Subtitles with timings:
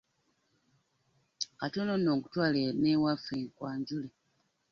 [1.59, 4.09] Katono nno nkutwale n'ewaffe nkwanjule.